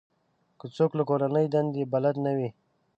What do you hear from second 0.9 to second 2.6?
له کورنۍ دندو بلد نه وي.